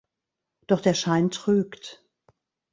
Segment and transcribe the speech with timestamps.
[0.65, 2.03] Doch der Schein trügt.